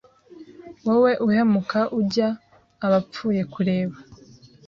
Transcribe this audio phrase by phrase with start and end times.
[0.85, 2.27] Wowe uhumeka ujya
[2.85, 3.97] abapfuye kureba